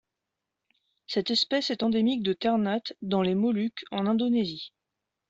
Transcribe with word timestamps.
Cette 1.05 1.29
espèce 1.29 1.69
est 1.69 1.83
endémique 1.83 2.23
de 2.23 2.33
Ternate 2.33 2.93
dans 3.03 3.21
les 3.21 3.35
Moluques 3.35 3.83
en 3.91 4.07
Indonésie. 4.07 4.73